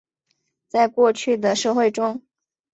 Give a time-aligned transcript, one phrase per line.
[0.67, 2.23] 在过去的社会中。